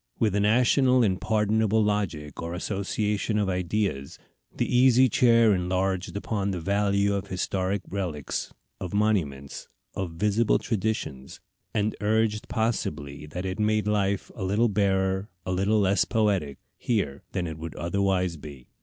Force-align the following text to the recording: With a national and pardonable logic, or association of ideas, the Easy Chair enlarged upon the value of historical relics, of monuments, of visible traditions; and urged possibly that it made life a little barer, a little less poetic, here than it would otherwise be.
With 0.17 0.33
a 0.33 0.39
national 0.39 1.03
and 1.03 1.21
pardonable 1.21 1.83
logic, 1.83 2.41
or 2.41 2.55
association 2.55 3.37
of 3.37 3.49
ideas, 3.49 4.17
the 4.51 4.65
Easy 4.65 5.07
Chair 5.07 5.53
enlarged 5.53 6.17
upon 6.17 6.49
the 6.49 6.59
value 6.59 7.13
of 7.13 7.27
historical 7.27 7.87
relics, 7.91 8.51
of 8.79 8.95
monuments, 8.95 9.67
of 9.93 10.13
visible 10.13 10.57
traditions; 10.57 11.39
and 11.71 11.95
urged 12.01 12.47
possibly 12.47 13.27
that 13.27 13.45
it 13.45 13.59
made 13.59 13.85
life 13.87 14.31
a 14.33 14.43
little 14.43 14.69
barer, 14.69 15.29
a 15.45 15.51
little 15.51 15.79
less 15.79 16.03
poetic, 16.03 16.57
here 16.79 17.21
than 17.33 17.45
it 17.45 17.59
would 17.59 17.75
otherwise 17.75 18.37
be. 18.37 18.69